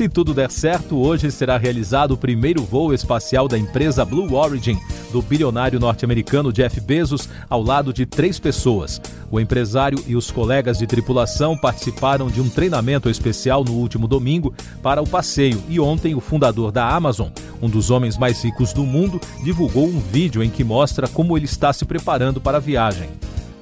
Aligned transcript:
Se 0.00 0.08
tudo 0.08 0.32
der 0.32 0.50
certo, 0.50 0.96
hoje 0.96 1.30
será 1.30 1.58
realizado 1.58 2.12
o 2.12 2.16
primeiro 2.16 2.62
voo 2.62 2.94
espacial 2.94 3.46
da 3.46 3.58
empresa 3.58 4.02
Blue 4.02 4.32
Origin, 4.32 4.78
do 5.12 5.20
bilionário 5.20 5.78
norte-americano 5.78 6.50
Jeff 6.50 6.80
Bezos, 6.80 7.28
ao 7.50 7.62
lado 7.62 7.92
de 7.92 8.06
três 8.06 8.38
pessoas. 8.38 8.98
O 9.30 9.38
empresário 9.38 10.02
e 10.06 10.16
os 10.16 10.30
colegas 10.30 10.78
de 10.78 10.86
tripulação 10.86 11.54
participaram 11.54 12.28
de 12.28 12.40
um 12.40 12.48
treinamento 12.48 13.10
especial 13.10 13.62
no 13.62 13.72
último 13.72 14.08
domingo 14.08 14.54
para 14.82 15.02
o 15.02 15.06
passeio 15.06 15.62
e 15.68 15.78
ontem 15.78 16.14
o 16.14 16.20
fundador 16.20 16.72
da 16.72 16.88
Amazon, 16.88 17.28
um 17.60 17.68
dos 17.68 17.90
homens 17.90 18.16
mais 18.16 18.42
ricos 18.42 18.72
do 18.72 18.84
mundo, 18.84 19.20
divulgou 19.44 19.86
um 19.86 20.00
vídeo 20.00 20.42
em 20.42 20.48
que 20.48 20.64
mostra 20.64 21.08
como 21.08 21.36
ele 21.36 21.44
está 21.44 21.74
se 21.74 21.84
preparando 21.84 22.40
para 22.40 22.56
a 22.56 22.60
viagem. 22.60 23.10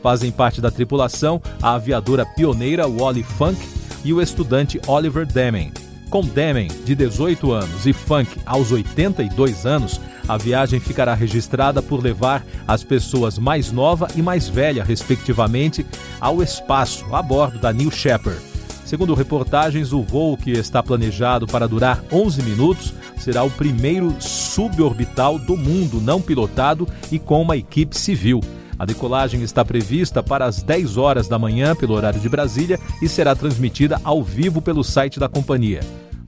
Fazem 0.00 0.30
parte 0.30 0.60
da 0.60 0.70
tripulação 0.70 1.42
a 1.60 1.74
aviadora 1.74 2.24
pioneira 2.24 2.86
Wally 2.86 3.24
Funk 3.24 3.58
e 4.04 4.12
o 4.12 4.22
estudante 4.22 4.80
Oliver 4.86 5.26
Deming. 5.26 5.87
Com 6.10 6.22
Deming, 6.22 6.68
de 6.86 6.94
18 6.94 7.52
anos, 7.52 7.86
e 7.86 7.92
Funk, 7.92 8.40
aos 8.46 8.72
82 8.72 9.66
anos, 9.66 10.00
a 10.26 10.38
viagem 10.38 10.80
ficará 10.80 11.12
registrada 11.14 11.82
por 11.82 12.02
levar 12.02 12.46
as 12.66 12.82
pessoas 12.82 13.38
mais 13.38 13.70
nova 13.70 14.08
e 14.16 14.22
mais 14.22 14.48
velha, 14.48 14.82
respectivamente, 14.82 15.84
ao 16.18 16.42
espaço 16.42 17.04
a 17.14 17.20
bordo 17.20 17.58
da 17.58 17.72
New 17.74 17.90
Shepard. 17.90 18.40
Segundo 18.86 19.12
reportagens, 19.12 19.92
o 19.92 20.02
voo, 20.02 20.34
que 20.34 20.52
está 20.52 20.82
planejado 20.82 21.46
para 21.46 21.68
durar 21.68 22.02
11 22.10 22.42
minutos, 22.42 22.94
será 23.18 23.42
o 23.42 23.50
primeiro 23.50 24.16
suborbital 24.18 25.38
do 25.38 25.58
mundo 25.58 26.00
não 26.00 26.22
pilotado 26.22 26.88
e 27.12 27.18
com 27.18 27.42
uma 27.42 27.54
equipe 27.54 27.94
civil. 27.94 28.40
A 28.78 28.84
decolagem 28.84 29.42
está 29.42 29.64
prevista 29.64 30.22
para 30.22 30.44
as 30.44 30.62
10 30.62 30.96
horas 30.96 31.26
da 31.26 31.38
manhã 31.38 31.74
pelo 31.74 31.94
horário 31.94 32.20
de 32.20 32.28
Brasília 32.28 32.78
e 33.02 33.08
será 33.08 33.34
transmitida 33.34 34.00
ao 34.04 34.22
vivo 34.22 34.62
pelo 34.62 34.84
site 34.84 35.18
da 35.18 35.28
companhia. 35.28 35.80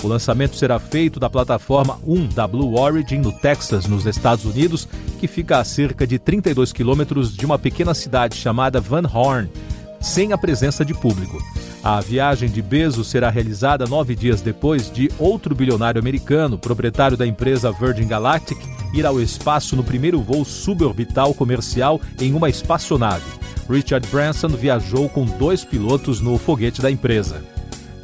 O 0.02 0.08
lançamento 0.08 0.56
será 0.56 0.78
feito 0.78 1.20
da 1.20 1.28
plataforma 1.28 1.98
1 2.06 2.28
da 2.28 2.48
Blue 2.48 2.78
Origin 2.78 3.18
no 3.18 3.32
Texas, 3.32 3.86
nos 3.86 4.06
Estados 4.06 4.46
Unidos, 4.46 4.88
que 5.20 5.28
fica 5.28 5.58
a 5.58 5.64
cerca 5.64 6.06
de 6.06 6.18
32 6.18 6.72
quilômetros 6.72 7.36
de 7.36 7.44
uma 7.44 7.58
pequena 7.58 7.92
cidade 7.94 8.36
chamada 8.36 8.80
Van 8.80 9.04
Horn, 9.06 9.48
sem 10.00 10.32
a 10.32 10.38
presença 10.38 10.84
de 10.84 10.94
público. 10.94 11.38
A 11.84 12.00
viagem 12.00 12.48
de 12.48 12.62
Bezos 12.62 13.08
será 13.08 13.30
realizada 13.30 13.86
nove 13.86 14.14
dias 14.14 14.40
depois 14.40 14.90
de 14.90 15.10
outro 15.18 15.54
bilionário 15.54 16.00
americano, 16.00 16.58
proprietário 16.58 17.16
da 17.16 17.26
empresa 17.26 17.70
Virgin 17.70 18.08
Galactic, 18.08 18.58
ir 18.92 19.06
ao 19.06 19.20
espaço 19.20 19.76
no 19.76 19.84
primeiro 19.84 20.20
voo 20.20 20.44
suborbital 20.44 21.34
comercial 21.34 22.00
em 22.20 22.32
uma 22.32 22.48
espaçonave. 22.48 23.24
Richard 23.68 24.06
Branson 24.08 24.48
viajou 24.48 25.08
com 25.08 25.24
dois 25.24 25.64
pilotos 25.64 26.20
no 26.20 26.36
foguete 26.38 26.82
da 26.82 26.90
empresa. 26.90 27.42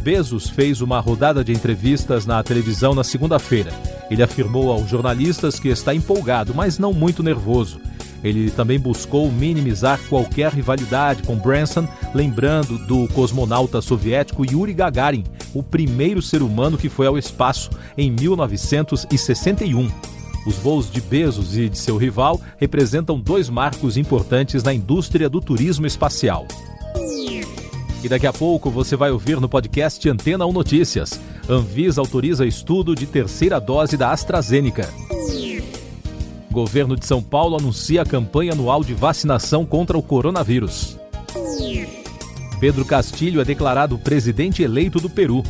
Bezos 0.00 0.48
fez 0.48 0.80
uma 0.80 1.00
rodada 1.00 1.42
de 1.42 1.52
entrevistas 1.52 2.24
na 2.24 2.40
televisão 2.40 2.94
na 2.94 3.02
segunda-feira. 3.02 3.72
Ele 4.08 4.22
afirmou 4.22 4.70
aos 4.70 4.88
jornalistas 4.88 5.58
que 5.58 5.68
está 5.68 5.92
empolgado, 5.92 6.54
mas 6.54 6.78
não 6.78 6.92
muito 6.92 7.24
nervoso. 7.24 7.80
Ele 8.22 8.50
também 8.50 8.78
buscou 8.78 9.30
minimizar 9.30 10.00
qualquer 10.08 10.52
rivalidade 10.52 11.24
com 11.24 11.36
Branson, 11.36 11.88
lembrando 12.14 12.78
do 12.86 13.08
cosmonauta 13.08 13.80
soviético 13.80 14.44
Yuri 14.44 14.72
Gagarin, 14.74 15.24
o 15.52 15.62
primeiro 15.62 16.22
ser 16.22 16.42
humano 16.42 16.78
que 16.78 16.88
foi 16.88 17.06
ao 17.06 17.18
espaço 17.18 17.70
em 17.98 18.10
1961. 18.10 19.90
Os 20.46 20.54
voos 20.58 20.88
de 20.88 21.00
Bezos 21.00 21.58
e 21.58 21.68
de 21.68 21.76
seu 21.76 21.96
rival 21.96 22.40
representam 22.56 23.18
dois 23.18 23.50
marcos 23.50 23.96
importantes 23.96 24.62
na 24.62 24.72
indústria 24.72 25.28
do 25.28 25.40
turismo 25.40 25.86
espacial. 25.86 26.46
E 28.04 28.08
daqui 28.08 28.26
a 28.28 28.32
pouco 28.32 28.70
você 28.70 28.94
vai 28.94 29.10
ouvir 29.10 29.40
no 29.40 29.48
podcast 29.48 30.08
Antena 30.08 30.46
1 30.46 30.52
Notícias. 30.52 31.20
Anvisa 31.48 32.00
autoriza 32.00 32.46
estudo 32.46 32.94
de 32.94 33.06
terceira 33.06 33.58
dose 33.58 33.96
da 33.96 34.12
AstraZeneca. 34.12 34.88
Governo 36.48 36.96
de 36.96 37.04
São 37.04 37.20
Paulo 37.20 37.56
anuncia 37.56 38.02
a 38.02 38.06
campanha 38.06 38.52
anual 38.52 38.84
de 38.84 38.94
vacinação 38.94 39.66
contra 39.66 39.98
o 39.98 40.02
coronavírus. 40.02 40.96
Pedro 42.60 42.84
Castilho 42.84 43.40
é 43.40 43.44
declarado 43.44 43.98
presidente 43.98 44.62
eleito 44.62 45.00
do 45.00 45.10
Peru 45.10 45.42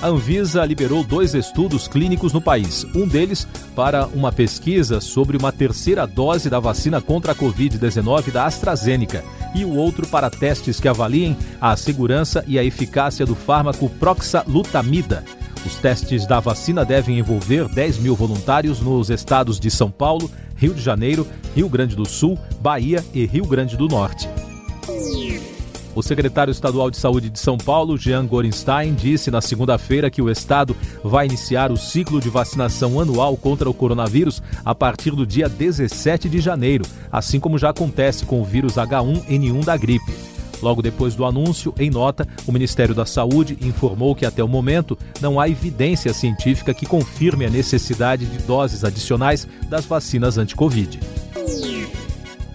a 0.00 0.08
Anvisa 0.08 0.64
liberou 0.64 1.02
dois 1.02 1.34
estudos 1.34 1.88
clínicos 1.88 2.32
no 2.32 2.40
país. 2.40 2.86
Um 2.94 3.06
deles 3.06 3.46
para 3.74 4.06
uma 4.06 4.30
pesquisa 4.30 5.00
sobre 5.00 5.36
uma 5.36 5.52
terceira 5.52 6.06
dose 6.06 6.48
da 6.48 6.60
vacina 6.60 7.00
contra 7.00 7.32
a 7.32 7.34
Covid-19 7.34 8.30
da 8.30 8.46
AstraZeneca 8.46 9.24
e 9.54 9.64
o 9.64 9.74
outro 9.74 10.06
para 10.06 10.30
testes 10.30 10.78
que 10.78 10.88
avaliem 10.88 11.36
a 11.60 11.76
segurança 11.76 12.44
e 12.46 12.58
a 12.58 12.64
eficácia 12.64 13.26
do 13.26 13.34
fármaco 13.34 13.88
Proxalutamida. 13.88 15.24
Os 15.66 15.74
testes 15.76 16.26
da 16.26 16.38
vacina 16.38 16.84
devem 16.84 17.18
envolver 17.18 17.68
10 17.68 17.98
mil 17.98 18.14
voluntários 18.14 18.80
nos 18.80 19.10
estados 19.10 19.58
de 19.58 19.70
São 19.70 19.90
Paulo, 19.90 20.30
Rio 20.56 20.72
de 20.72 20.80
Janeiro, 20.80 21.26
Rio 21.54 21.68
Grande 21.68 21.96
do 21.96 22.06
Sul, 22.06 22.38
Bahia 22.60 23.04
e 23.12 23.26
Rio 23.26 23.46
Grande 23.46 23.76
do 23.76 23.88
Norte. 23.88 24.28
O 25.98 26.02
secretário 26.02 26.52
estadual 26.52 26.92
de 26.92 26.96
Saúde 26.96 27.28
de 27.28 27.40
São 27.40 27.58
Paulo, 27.58 27.98
Jean 27.98 28.24
Gorenstein, 28.24 28.94
disse 28.94 29.32
na 29.32 29.40
segunda-feira 29.40 30.08
que 30.08 30.22
o 30.22 30.30
estado 30.30 30.76
vai 31.02 31.26
iniciar 31.26 31.72
o 31.72 31.76
ciclo 31.76 32.20
de 32.20 32.30
vacinação 32.30 33.00
anual 33.00 33.36
contra 33.36 33.68
o 33.68 33.74
coronavírus 33.74 34.40
a 34.64 34.76
partir 34.76 35.10
do 35.10 35.26
dia 35.26 35.48
17 35.48 36.28
de 36.28 36.38
janeiro, 36.38 36.84
assim 37.10 37.40
como 37.40 37.58
já 37.58 37.70
acontece 37.70 38.24
com 38.24 38.40
o 38.40 38.44
vírus 38.44 38.74
H1N1 38.74 39.64
da 39.64 39.76
gripe. 39.76 40.14
Logo 40.62 40.82
depois 40.82 41.16
do 41.16 41.24
anúncio, 41.24 41.74
em 41.76 41.90
nota, 41.90 42.28
o 42.46 42.52
Ministério 42.52 42.94
da 42.94 43.04
Saúde 43.04 43.58
informou 43.60 44.14
que 44.14 44.24
até 44.24 44.42
o 44.42 44.46
momento 44.46 44.96
não 45.20 45.40
há 45.40 45.48
evidência 45.48 46.14
científica 46.14 46.72
que 46.72 46.86
confirme 46.86 47.44
a 47.44 47.50
necessidade 47.50 48.24
de 48.24 48.38
doses 48.44 48.84
adicionais 48.84 49.48
das 49.68 49.84
vacinas 49.84 50.38
anti-Covid. 50.38 51.00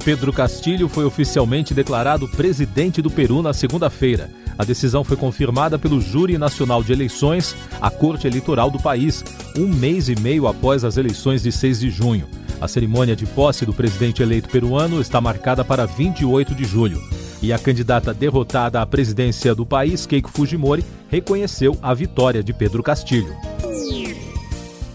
Pedro 0.04 0.34
Castilho 0.34 0.90
foi 0.90 1.06
oficialmente 1.06 1.74
declarado 1.74 2.28
presidente 2.28 3.02
do 3.02 3.10
Peru 3.10 3.42
na 3.42 3.54
segunda-feira. 3.54 4.30
A 4.58 4.66
decisão 4.66 5.02
foi 5.02 5.16
confirmada 5.16 5.80
pelo 5.80 6.02
Júri 6.02 6.38
Nacional 6.38 6.84
de 6.84 6.92
Eleições, 6.92 7.56
a 7.82 7.90
Corte 7.90 8.28
Eleitoral 8.28 8.70
do 8.70 8.78
país, 8.78 9.24
um 9.58 9.66
mês 9.66 10.10
e 10.10 10.20
meio 10.20 10.46
após 10.46 10.84
as 10.84 10.98
eleições 10.98 11.44
de 11.44 11.54
6 11.54 11.80
de 11.80 11.90
junho. 11.90 12.28
A 12.60 12.68
cerimônia 12.68 13.16
de 13.16 13.26
posse 13.26 13.66
do 13.66 13.74
presidente 13.74 14.22
eleito 14.22 14.50
peruano 14.50 15.00
está 15.00 15.22
marcada 15.22 15.64
para 15.64 15.86
28 15.86 16.54
de 16.54 16.66
julho. 16.66 17.02
E 17.42 17.54
a 17.54 17.58
candidata 17.58 18.14
derrotada 18.14 18.82
à 18.82 18.86
presidência 18.86 19.56
do 19.56 19.66
país, 19.66 20.06
Keiko 20.06 20.30
Fujimori, 20.30 20.84
reconheceu 21.08 21.78
a 21.82 21.94
vitória 21.94 22.44
de 22.44 22.54
Pedro 22.54 22.84
Castilho. 22.84 23.34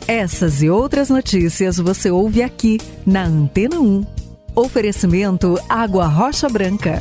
Essas 0.06 0.62
e 0.62 0.68
outras 0.68 1.08
notícias 1.08 1.78
você 1.78 2.10
ouve 2.10 2.42
aqui 2.42 2.78
na 3.06 3.24
Antena 3.24 3.80
1. 3.80 4.17
Oferecimento 4.58 5.56
Água 5.68 6.08
Rocha 6.08 6.48
Branca. 6.48 7.00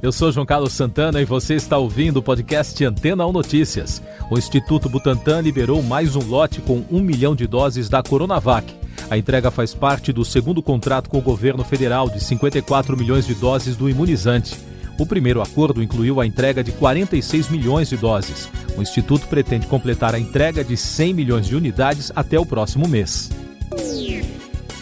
Eu 0.00 0.12
sou 0.12 0.30
João 0.30 0.46
Carlos 0.46 0.72
Santana 0.72 1.20
e 1.20 1.24
você 1.24 1.54
está 1.54 1.76
ouvindo 1.76 2.18
o 2.18 2.22
podcast 2.22 2.84
Antena 2.84 3.26
1 3.26 3.32
Notícias. 3.32 4.00
O 4.30 4.38
Instituto 4.38 4.88
Butantan 4.88 5.40
liberou 5.40 5.82
mais 5.82 6.14
um 6.14 6.22
lote 6.22 6.60
com 6.60 6.84
um 6.88 7.00
milhão 7.00 7.34
de 7.34 7.48
doses 7.48 7.88
da 7.88 8.00
Coronavac. 8.00 8.72
A 9.10 9.18
entrega 9.18 9.50
faz 9.50 9.74
parte 9.74 10.12
do 10.12 10.24
segundo 10.24 10.62
contrato 10.62 11.10
com 11.10 11.18
o 11.18 11.20
governo 11.20 11.64
federal 11.64 12.08
de 12.08 12.22
54 12.22 12.96
milhões 12.96 13.26
de 13.26 13.34
doses 13.34 13.76
do 13.76 13.90
imunizante. 13.90 14.56
O 15.00 15.04
primeiro 15.04 15.42
acordo 15.42 15.82
incluiu 15.82 16.20
a 16.20 16.26
entrega 16.26 16.62
de 16.62 16.70
46 16.70 17.48
milhões 17.48 17.88
de 17.88 17.96
doses. 17.96 18.48
O 18.76 18.82
Instituto 18.82 19.26
pretende 19.26 19.66
completar 19.66 20.14
a 20.14 20.18
entrega 20.20 20.62
de 20.62 20.76
100 20.76 21.12
milhões 21.12 21.48
de 21.48 21.56
unidades 21.56 22.12
até 22.14 22.38
o 22.38 22.46
próximo 22.46 22.86
mês. 22.86 23.30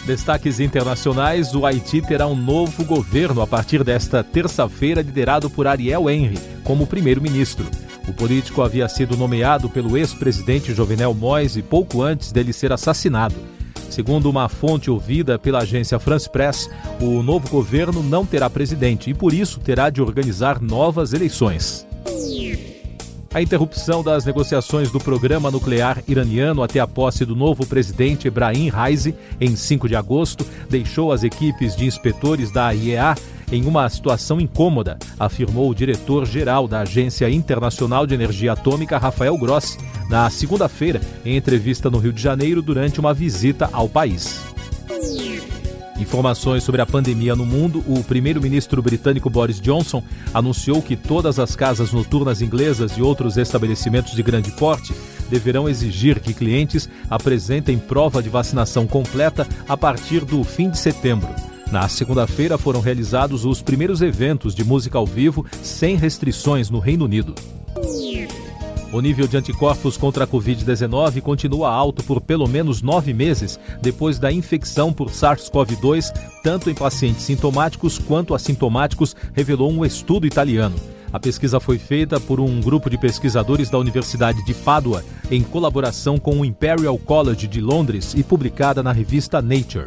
Destaques 0.07 0.61
internacionais: 0.61 1.53
o 1.53 1.67
Haiti 1.67 2.01
terá 2.01 2.29
um 2.29 2.37
novo 2.37 2.85
governo 2.85 3.43
a 3.43 3.47
partir 3.47 3.83
desta 3.83 4.23
terça-feira, 4.23 5.03
liderado 5.03 5.51
por 5.51 5.67
Ariel 5.67 6.09
Henry 6.09 6.39
como 6.63 6.87
primeiro-ministro. 6.87 7.67
O 8.07 8.13
político 8.13 8.63
havia 8.63 8.89
sido 8.89 9.17
nomeado 9.17 9.69
pelo 9.69 9.97
ex-presidente 9.97 10.73
Jovenel 10.73 11.13
Moise 11.13 11.61
pouco 11.61 12.03
antes 12.03 12.31
dele 12.31 12.53
ser 12.53 12.73
assassinado. 12.73 13.35
Segundo 13.91 14.31
uma 14.31 14.49
fonte 14.49 14.89
ouvida 14.89 15.41
pela 15.41 15.63
agência 15.63 15.99
France 15.99 16.31
Press, 16.31 16.71
o 17.01 17.21
novo 17.21 17.49
governo 17.49 18.01
não 18.01 18.25
terá 18.25 18.49
presidente 18.49 19.11
e, 19.11 19.15
por 19.15 19.33
isso, 19.33 19.59
terá 19.59 19.91
de 19.91 20.01
organizar 20.01 20.61
novas 20.61 21.15
eleições. 21.15 21.85
A 23.37 23.43
interrupção 23.43 24.03
das 24.03 24.25
negociações 24.25 24.91
do 24.91 24.99
programa 24.99 25.51
nuclear 25.51 26.03
iraniano 26.09 26.63
até 26.63 26.81
a 26.81 26.87
posse 26.87 27.23
do 27.23 27.37
novo 27.37 27.67
presidente 27.67 28.27
Ebrahim 28.27 28.71
Raisi 28.71 29.15
em 29.39 29.55
5 29.55 29.87
de 29.87 29.95
agosto 29.95 30.43
deixou 30.71 31.13
as 31.13 31.23
equipes 31.23 31.77
de 31.77 31.85
inspetores 31.85 32.51
da 32.51 32.73
IEA 32.73 33.15
em 33.53 33.67
uma 33.67 33.87
situação 33.91 34.41
incômoda, 34.41 34.99
afirmou 35.21 35.69
o 35.69 35.75
diretor-geral 35.75 36.67
da 36.67 36.81
Agência 36.81 37.29
Internacional 37.29 38.07
de 38.07 38.15
Energia 38.15 38.53
Atômica, 38.53 38.97
Rafael 38.97 39.37
Grossi, 39.37 39.77
na 40.09 40.31
segunda-feira, 40.31 41.03
em 41.23 41.37
entrevista 41.37 41.91
no 41.91 41.99
Rio 41.99 42.15
de 42.15 42.23
Janeiro 42.23 42.63
durante 42.63 42.99
uma 42.99 43.13
visita 43.13 43.69
ao 43.71 43.87
país. 43.87 44.56
Informações 45.99 46.63
sobre 46.63 46.83
a 46.83 46.87
pandemia 46.87 47.35
no 47.35 47.47
mundo: 47.47 47.83
o 47.87 48.05
primeiro-ministro 48.05 48.83
britânico 48.83 49.31
Boris 49.31 49.61
Johnson 49.61 50.03
anunciou 50.35 50.83
que 50.83 50.97
todas 50.97 51.39
as 51.39 51.57
casas 51.57 51.93
noturnas 51.93 52.43
inglesas 52.43 52.93
e 52.93 53.03
outros 53.03 53.37
estabelecimentos 53.37 54.15
de 54.15 54.23
grande 54.23 54.51
porte 54.53 54.95
deverão 55.31 55.69
exigir 55.69 56.21
que 56.21 56.35
clientes 56.35 56.89
apresentem 57.11 57.79
prova 57.79 58.23
de 58.23 58.29
vacinação 58.29 58.87
completa 58.87 59.47
a 59.69 59.77
partir 59.77 60.25
do 60.25 60.45
fim 60.45 60.71
de 60.71 60.79
setembro. 60.79 61.29
Na 61.73 61.89
segunda-feira 61.89 62.57
foram 62.57 62.81
realizados 62.81 63.45
os 63.45 63.61
primeiros 63.61 64.01
eventos 64.01 64.55
de 64.55 64.63
música 64.63 64.99
ao 64.99 65.07
vivo 65.07 65.45
sem 65.63 65.97
restrições 65.97 66.71
no 66.71 66.79
Reino 66.79 67.05
Unido. 67.05 67.35
O 68.93 69.01
nível 69.01 69.27
de 69.27 69.37
anticorpos 69.37 69.97
contra 69.97 70.25
a 70.25 70.27
Covid-19 70.27 71.21
continua 71.21 71.71
alto 71.71 72.05
por 72.05 72.21
pelo 72.21 72.47
menos 72.47 72.83
nove 72.83 73.13
meses 73.13 73.59
depois 73.83 74.19
da 74.19 74.31
infecção 74.31 74.93
por 74.93 75.11
SARS-CoV-2, 75.11 76.13
tanto 76.43 76.71
em 76.71 76.75
pacientes 76.75 77.23
sintomáticos 77.23 77.99
quanto 77.99 78.35
assintomáticos, 78.35 79.17
revelou 79.33 79.71
um 79.73 79.85
estudo 79.85 80.27
italiano. 80.27 80.77
A 81.13 81.19
pesquisa 81.19 81.59
foi 81.59 81.79
feita 81.79 82.21
por 82.21 82.41
um 82.41 82.61
grupo 82.61 82.89
de 82.89 82.99
pesquisadores 82.99 83.71
da 83.71 83.79
Universidade 83.79 84.45
de 84.45 84.55
Pádua, 84.55 85.05
em 85.31 85.43
colaboração 85.43 86.19
com 86.19 86.41
o 86.41 86.45
Imperial 86.45 86.97
College 86.99 87.47
de 87.47 87.61
Londres 87.61 88.15
e 88.15 88.23
publicada 88.23 88.83
na 88.83 88.93
revista 88.93 89.43
Nature. 89.43 89.87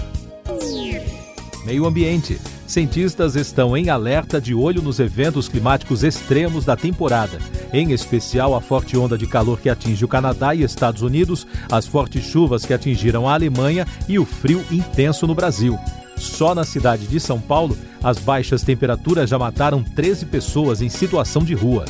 Meio 1.65 1.85
Ambiente. 1.85 2.39
Cientistas 2.69 3.35
estão 3.35 3.75
em 3.75 3.89
alerta 3.89 4.39
de 4.39 4.53
olho 4.53 4.79
nos 4.79 4.99
eventos 4.99 5.49
climáticos 5.49 6.03
extremos 6.03 6.63
da 6.65 6.77
temporada, 6.77 7.39
em 7.73 7.93
especial 7.93 8.53
a 8.53 8.61
forte 8.61 8.95
onda 8.95 9.17
de 9.17 9.25
calor 9.25 9.59
que 9.59 9.69
atinge 9.69 10.05
o 10.05 10.07
Canadá 10.07 10.53
e 10.53 10.61
Estados 10.61 11.01
Unidos, 11.01 11.47
as 11.71 11.87
fortes 11.87 12.23
chuvas 12.23 12.67
que 12.67 12.73
atingiram 12.73 13.27
a 13.27 13.33
Alemanha 13.33 13.87
e 14.07 14.19
o 14.19 14.25
frio 14.25 14.63
intenso 14.69 15.25
no 15.25 15.33
Brasil. 15.33 15.79
Só 16.15 16.53
na 16.53 16.63
cidade 16.63 17.07
de 17.07 17.19
São 17.19 17.41
Paulo, 17.41 17.75
as 18.03 18.19
baixas 18.19 18.61
temperaturas 18.61 19.31
já 19.31 19.39
mataram 19.39 19.83
13 19.83 20.27
pessoas 20.27 20.79
em 20.79 20.89
situação 20.89 21.43
de 21.43 21.55
rua. 21.55 21.85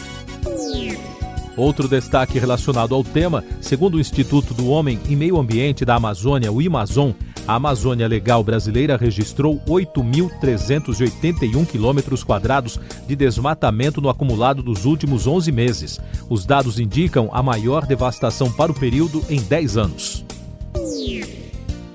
Outro 1.58 1.90
destaque 1.90 2.40
relacionado 2.40 2.96
ao 2.96 3.04
tema, 3.04 3.44
segundo 3.60 3.96
o 3.96 4.00
Instituto 4.00 4.54
do 4.54 4.70
Homem 4.70 4.98
e 5.10 5.16
Meio 5.18 5.38
Ambiente 5.38 5.84
da 5.84 5.96
Amazônia, 5.96 6.50
o 6.50 6.66
Amazon, 6.66 7.12
a 7.50 7.56
Amazônia 7.56 8.08
Legal 8.08 8.44
brasileira 8.44 8.96
registrou 8.96 9.60
8.381 9.68 11.66
quilômetros 11.66 12.24
quadrados 12.24 12.80
de 13.08 13.16
desmatamento 13.16 14.00
no 14.00 14.08
acumulado 14.08 14.62
dos 14.62 14.86
últimos 14.86 15.26
11 15.26 15.52
meses. 15.52 16.00
Os 16.30 16.46
dados 16.46 16.80
indicam 16.80 17.28
a 17.34 17.42
maior 17.42 17.88
devastação 17.88 18.52
para 18.52 18.72
o 18.72 18.76
período 18.80 19.26
em 19.32 19.42
10 19.42 19.78
anos. 19.78 20.29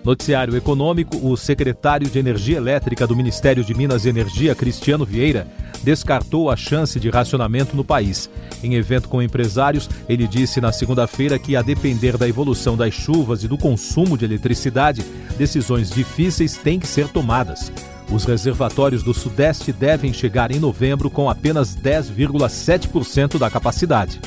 Noticiário 0.05 0.55
Econômico, 0.55 1.17
o 1.27 1.35
secretário 1.35 2.11
de 2.11 2.19
Energia 2.19 2.59
Elétrica 2.59 3.06
do 3.06 3.17
Ministério 3.17 3.65
de 3.65 3.75
Minas 3.75 4.05
e 4.05 4.11
Energia, 4.11 4.55
Cristiano 4.55 5.05
Vieira, 5.05 5.47
descartou 5.83 6.51
a 6.51 6.56
chance 6.56 7.01
de 7.01 7.09
racionamento 7.09 7.75
no 7.75 7.83
país. 7.83 8.29
Em 8.62 8.75
evento 8.75 9.09
com 9.09 9.23
empresários, 9.23 9.89
ele 10.06 10.27
disse 10.27 10.61
na 10.61 10.73
segunda-feira 10.73 11.39
que, 11.39 11.56
a 11.56 11.62
depender 11.62 12.19
da 12.19 12.29
evolução 12.29 12.77
das 12.77 12.93
chuvas 12.93 13.45
e 13.45 13.49
do 13.49 13.56
consumo 13.56 14.19
de 14.19 14.27
eletricidade, 14.27 15.03
decisões 15.39 15.91
difíceis 15.91 16.57
têm 16.57 16.79
que 16.79 16.87
ser 16.87 17.09
tomadas. 17.09 17.73
Os 18.12 18.25
reservatórios 18.25 19.03
do 19.03 19.15
Sudeste 19.15 19.73
devem 19.73 20.12
chegar 20.12 20.50
em 20.50 20.61
novembro 20.61 21.09
com 21.09 21.31
apenas 21.31 21.75
10,7% 21.75 23.39
da 23.39 23.50
capacidade. 23.50 24.21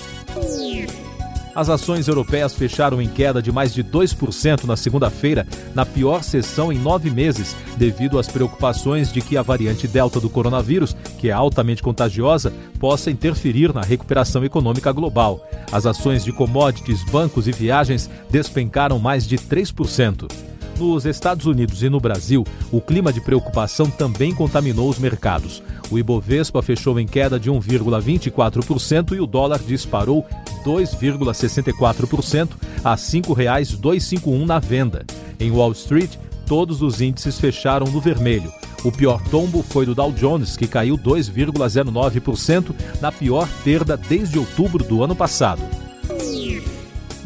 As 1.57 1.69
ações 1.69 2.07
europeias 2.07 2.53
fecharam 2.53 3.01
em 3.01 3.07
queda 3.07 3.41
de 3.41 3.51
mais 3.51 3.73
de 3.73 3.83
2% 3.83 4.65
na 4.65 4.77
segunda-feira, 4.77 5.43
na 5.73 5.87
pior 5.87 6.21
sessão 6.21 6.71
em 6.71 6.77
nove 6.77 7.09
meses, 7.09 7.55
devido 7.75 8.19
às 8.19 8.27
preocupações 8.27 9.11
de 9.11 9.21
que 9.21 9.35
a 9.35 9.41
variante 9.41 9.87
Delta 9.87 10.19
do 10.19 10.29
coronavírus, 10.29 10.95
que 11.17 11.29
é 11.29 11.31
altamente 11.31 11.81
contagiosa, 11.81 12.53
possa 12.79 13.09
interferir 13.09 13.73
na 13.73 13.81
recuperação 13.81 14.45
econômica 14.45 14.91
global. 14.91 15.43
As 15.71 15.87
ações 15.87 16.23
de 16.23 16.31
commodities, 16.31 17.03
bancos 17.05 17.47
e 17.47 17.51
viagens 17.51 18.07
despencaram 18.29 18.99
mais 18.99 19.27
de 19.27 19.39
3%. 19.39 20.31
Nos 20.77 21.07
Estados 21.07 21.47
Unidos 21.47 21.81
e 21.81 21.89
no 21.89 21.99
Brasil, 21.99 22.45
o 22.71 22.79
clima 22.79 23.11
de 23.11 23.19
preocupação 23.19 23.89
também 23.89 24.31
contaminou 24.31 24.87
os 24.87 24.99
mercados. 24.99 25.63
O 25.89 25.97
Ibovespa 25.97 26.61
fechou 26.61 26.99
em 26.99 27.07
queda 27.07 27.39
de 27.39 27.49
1,24% 27.49 29.13
e 29.13 29.19
o 29.19 29.25
dólar 29.25 29.59
disparou 29.65 30.23
2,64% 30.65 32.49
a 32.83 32.91
R$ 32.91 32.97
5,251 32.97 34.45
na 34.45 34.59
venda. 34.59 35.05
Em 35.39 35.51
Wall 35.51 35.71
Street, 35.71 36.15
todos 36.45 36.81
os 36.81 37.01
índices 37.01 37.39
fecharam 37.39 37.87
no 37.87 38.01
vermelho. 38.01 38.51
O 38.83 38.91
pior 38.91 39.21
tombo 39.29 39.63
foi 39.63 39.85
do 39.85 39.95
Dow 39.95 40.11
Jones, 40.11 40.55
que 40.55 40.67
caiu 40.67 40.97
2,09% 40.97 42.73
na 43.01 43.11
pior 43.11 43.47
perda 43.63 43.97
desde 43.97 44.39
outubro 44.39 44.83
do 44.83 45.03
ano 45.03 45.15
passado. 45.15 45.61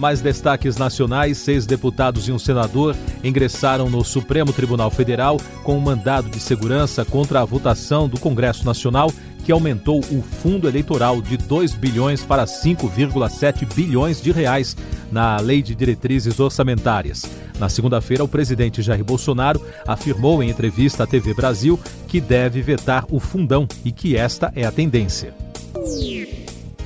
Mais 0.02 0.20
destaques 0.20 0.78
nacionais: 0.78 1.38
seis 1.38 1.68
deputados 1.68 2.28
e 2.28 2.32
um 2.32 2.40
senador 2.40 2.96
ingressaram 3.24 3.88
no 3.88 4.04
Supremo 4.04 4.52
Tribunal 4.52 4.90
Federal 4.90 5.40
com 5.64 5.78
um 5.78 5.80
mandado 5.80 6.28
de 6.28 6.40
segurança 6.40 7.06
contra 7.06 7.40
a 7.40 7.46
votação 7.46 8.10
do 8.10 8.20
Congresso 8.20 8.66
Nacional 8.66 9.14
que 9.46 9.52
aumentou 9.52 10.00
o 10.00 10.24
fundo 10.24 10.68
eleitoral 10.68 11.22
de 11.22 11.38
2 11.38 11.74
bilhões 11.76 12.24
para 12.24 12.46
5,7 12.46 13.72
bilhões 13.76 14.20
de 14.20 14.32
reais 14.32 14.76
na 15.12 15.40
Lei 15.40 15.62
de 15.62 15.76
Diretrizes 15.76 16.40
Orçamentárias. 16.40 17.24
Na 17.60 17.70
segunda-feira, 17.70 18.24
o 18.24 18.28
presidente 18.28 18.82
Jair 18.82 19.04
Bolsonaro 19.04 19.64
afirmou 19.86 20.42
em 20.42 20.50
entrevista 20.50 21.04
à 21.04 21.08
TV 21.08 21.36
Brasil 21.36 21.80
que 22.08 22.20
deve 22.20 22.60
vetar 22.64 23.06
o 23.12 23.20
fundão 23.20 23.68
e 23.86 23.92
que 23.92 24.16
esta 24.16 24.52
é 24.56 24.66
a 24.66 24.72
tendência. 24.72 25.32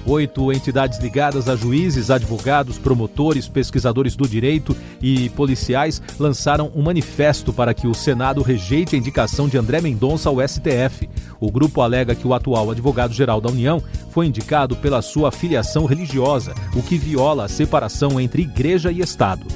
Oito 0.07 0.53
entidades 0.53 0.99
ligadas 0.99 1.49
a 1.49 1.55
juízes, 1.55 2.11
advogados, 2.11 2.77
promotores, 2.77 3.47
pesquisadores 3.47 4.15
do 4.15 4.27
direito 4.27 4.77
e 5.01 5.29
policiais 5.29 5.99
lançaram 6.19 6.71
um 6.75 6.83
manifesto 6.83 7.51
para 7.51 7.73
que 7.73 7.87
o 7.87 7.93
Senado 7.93 8.43
rejeite 8.43 8.95
a 8.95 8.99
indicação 8.99 9.47
de 9.49 9.57
André 9.57 9.81
Mendonça 9.81 10.29
ao 10.29 10.47
STF. 10.47 11.09
O 11.39 11.51
grupo 11.51 11.81
alega 11.81 12.13
que 12.13 12.27
o 12.27 12.35
atual 12.35 12.69
advogado-geral 12.69 13.41
da 13.41 13.49
União 13.49 13.81
foi 14.11 14.27
indicado 14.27 14.75
pela 14.75 15.01
sua 15.01 15.31
filiação 15.31 15.85
religiosa, 15.85 16.53
o 16.75 16.83
que 16.83 16.99
viola 16.99 17.45
a 17.45 17.49
separação 17.49 18.19
entre 18.19 18.43
igreja 18.43 18.91
e 18.91 19.01
Estado. 19.01 19.47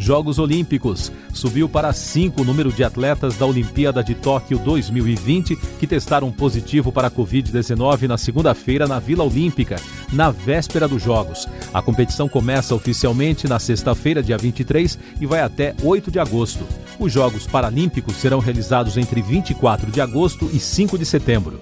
Jogos 0.00 0.38
Olímpicos. 0.38 1.12
Subiu 1.30 1.68
para 1.68 1.92
cinco 1.92 2.40
o 2.40 2.44
número 2.44 2.72
de 2.72 2.82
atletas 2.82 3.36
da 3.36 3.44
Olimpíada 3.44 4.02
de 4.02 4.14
Tóquio 4.14 4.58
2020 4.58 5.54
que 5.78 5.86
testaram 5.86 6.32
positivo 6.32 6.90
para 6.90 7.08
a 7.08 7.10
Covid-19 7.10 8.08
na 8.08 8.16
segunda-feira 8.16 8.88
na 8.88 8.98
Vila 8.98 9.24
Olímpica, 9.24 9.76
na 10.10 10.30
véspera 10.30 10.88
dos 10.88 11.02
Jogos. 11.02 11.46
A 11.72 11.82
competição 11.82 12.30
começa 12.30 12.74
oficialmente 12.74 13.46
na 13.46 13.58
sexta-feira, 13.58 14.22
dia 14.22 14.38
23, 14.38 14.98
e 15.20 15.26
vai 15.26 15.42
até 15.42 15.74
8 15.82 16.10
de 16.10 16.18
agosto. 16.18 16.66
Os 16.98 17.12
Jogos 17.12 17.46
Paralímpicos 17.46 18.16
serão 18.16 18.38
realizados 18.38 18.96
entre 18.96 19.20
24 19.20 19.90
de 19.90 20.00
agosto 20.00 20.48
e 20.50 20.58
5 20.58 20.96
de 20.96 21.04
setembro. 21.04 21.60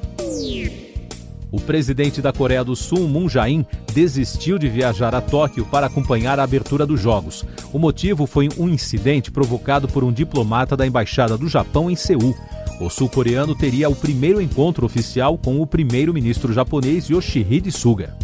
O 1.50 1.60
presidente 1.60 2.20
da 2.20 2.32
Coreia 2.32 2.62
do 2.62 2.76
Sul, 2.76 3.08
Moon 3.08 3.28
Jae-in, 3.28 3.64
desistiu 3.94 4.58
de 4.58 4.68
viajar 4.68 5.14
a 5.14 5.20
Tóquio 5.20 5.64
para 5.64 5.86
acompanhar 5.86 6.38
a 6.38 6.42
abertura 6.42 6.84
dos 6.84 7.00
Jogos. 7.00 7.44
O 7.72 7.78
motivo 7.78 8.26
foi 8.26 8.48
um 8.58 8.68
incidente 8.68 9.30
provocado 9.30 9.88
por 9.88 10.04
um 10.04 10.12
diplomata 10.12 10.76
da 10.76 10.86
Embaixada 10.86 11.38
do 11.38 11.48
Japão 11.48 11.90
em 11.90 11.96
Seul. 11.96 12.36
O 12.80 12.90
sul-coreano 12.90 13.54
teria 13.54 13.88
o 13.88 13.96
primeiro 13.96 14.40
encontro 14.40 14.84
oficial 14.84 15.38
com 15.38 15.60
o 15.60 15.66
primeiro-ministro 15.66 16.52
japonês 16.52 17.08
Yoshihide 17.08 17.72
Suga. 17.72 18.14